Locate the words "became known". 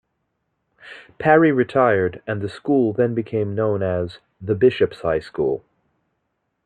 3.13-3.83